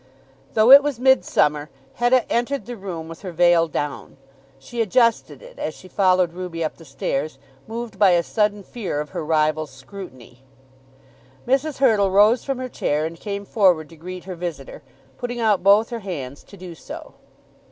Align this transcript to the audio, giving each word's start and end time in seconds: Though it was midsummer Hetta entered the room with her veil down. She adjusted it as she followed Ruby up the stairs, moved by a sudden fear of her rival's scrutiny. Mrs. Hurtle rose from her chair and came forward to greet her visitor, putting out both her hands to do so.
Though 0.55 0.71
it 0.71 0.81
was 0.81 0.99
midsummer 0.99 1.69
Hetta 1.93 2.25
entered 2.27 2.65
the 2.65 2.75
room 2.75 3.07
with 3.07 3.21
her 3.21 3.31
veil 3.31 3.67
down. 3.67 4.17
She 4.57 4.81
adjusted 4.81 5.43
it 5.43 5.59
as 5.59 5.75
she 5.75 5.87
followed 5.87 6.33
Ruby 6.33 6.63
up 6.63 6.77
the 6.77 6.85
stairs, 6.85 7.37
moved 7.67 7.99
by 7.99 8.09
a 8.13 8.23
sudden 8.23 8.63
fear 8.63 8.99
of 8.99 9.11
her 9.11 9.23
rival's 9.23 9.69
scrutiny. 9.69 10.41
Mrs. 11.47 11.77
Hurtle 11.77 12.09
rose 12.09 12.43
from 12.43 12.57
her 12.57 12.67
chair 12.67 13.05
and 13.05 13.19
came 13.19 13.45
forward 13.45 13.89
to 13.89 13.95
greet 13.95 14.23
her 14.23 14.33
visitor, 14.33 14.81
putting 15.19 15.39
out 15.39 15.61
both 15.61 15.91
her 15.91 15.99
hands 15.99 16.43
to 16.45 16.57
do 16.57 16.73
so. 16.73 17.13